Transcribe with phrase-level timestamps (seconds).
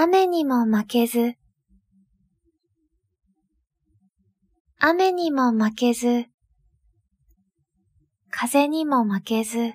[0.00, 1.34] 雨にも負けず、
[4.78, 6.26] 雨にも負けず、
[8.30, 9.72] 風にも負けず、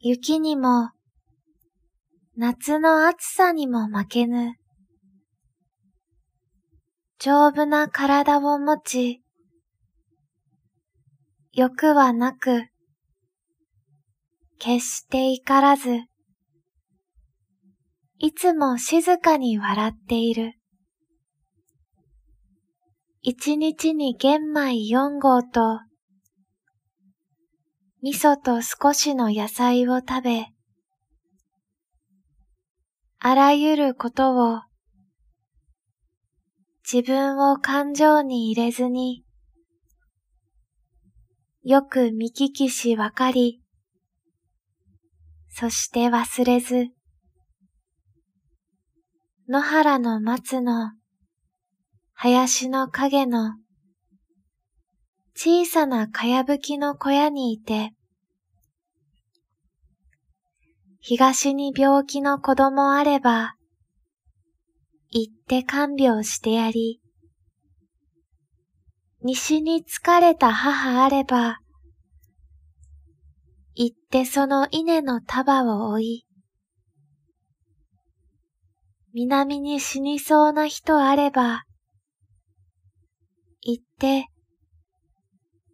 [0.00, 0.90] 雪にも、
[2.36, 4.56] 夏の暑さにも負けぬ、
[7.18, 9.22] 丈夫な体を持ち、
[11.54, 12.66] 欲はなく、
[14.58, 16.07] 決して怒らず、
[18.20, 20.54] いつも静かに笑っている。
[23.22, 25.80] 一日に玄米四合と、
[28.02, 30.46] 味噌と少しの野菜を食べ、
[33.20, 34.62] あらゆることを
[36.90, 39.24] 自分を感情に入れずに、
[41.62, 43.62] よく見聞きしわかり、
[45.50, 46.97] そして忘れず、
[49.50, 50.92] 野原の松の
[52.12, 53.54] 林の影の
[55.34, 57.94] 小さなかやぶきの小屋にいて、
[61.00, 63.54] 東に病気の子供あれば、
[65.08, 67.00] 行って看病してやり、
[69.22, 71.60] 西に疲れた母あれば、
[73.74, 76.27] 行ってその稲の束を追い、
[79.20, 81.64] 南に死にそうな人あれば、
[83.62, 84.28] 行って、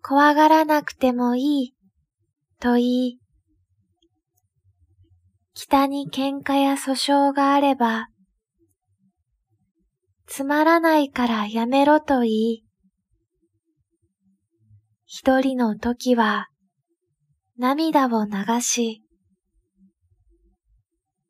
[0.02, 1.74] 怖がらなくてもいい、
[2.58, 3.18] と言い、
[5.52, 6.92] 北に喧嘩や訴
[7.32, 8.08] 訟があれば、
[10.26, 12.64] つまらないからやめろと言い、
[15.04, 16.48] 一人の時は
[17.58, 19.02] 涙を流し、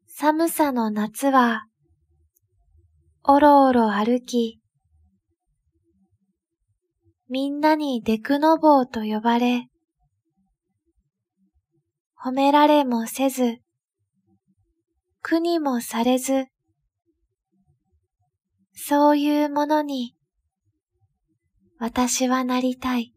[0.06, 1.66] 寒さの夏は
[3.26, 4.60] おろおろ歩き、
[7.30, 9.70] みんなにデクノボーと呼ばれ、
[12.22, 13.60] 褒められもせず、
[15.22, 16.48] 苦にもされず、
[18.74, 20.14] そういうものに、
[21.78, 23.13] 私はなりたい。